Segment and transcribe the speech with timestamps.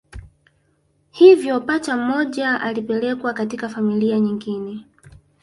[1.11, 4.85] Hivyo pacha mmoja alipelekwa katika familia nyingine